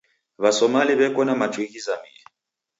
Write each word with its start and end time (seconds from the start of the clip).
W'asomali 0.41 0.93
w'eko 0.99 1.21
na 1.25 1.33
machu 1.39 1.61
ghizamie. 1.71 2.21